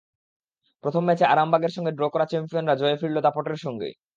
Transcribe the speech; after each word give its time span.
প্রথম 0.83 1.03
ম্যাচে 1.07 1.25
আরামবাগের 1.27 1.75
সঙ্গে 1.75 1.91
ড্র 1.91 2.03
করা 2.13 2.25
চ্যাম্পিয়নরা 2.25 2.75
জয়ে 2.81 2.99
ফিরল 3.01 3.17
দাপটের 3.21 3.57
সঙ্গেই। 3.65 3.93